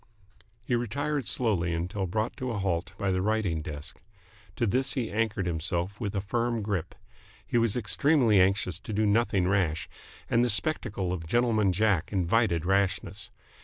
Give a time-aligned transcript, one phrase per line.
[0.65, 4.01] He retired slowly until brought to a halt by the writing desk.
[4.55, 6.95] To this he anchored himself with a firm grip.
[7.45, 9.87] He was extremely anxious to do nothing rash,
[10.27, 13.29] and the spectacle of Gentleman Jack invited rashness.